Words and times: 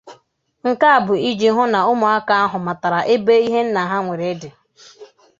Nke 0.67 0.85
a 0.95 0.99
bụ 1.05 1.13
iji 1.29 1.47
hụ 1.55 1.63
na 1.73 1.79
ụmụaka 1.91 2.33
ahụ 2.43 2.57
matara 2.65 2.99
ebe 3.13 3.33
ihe 3.45 3.59
nna 3.65 3.81
ha 3.89 3.97
nwere 4.03 4.29
dị 4.41 4.49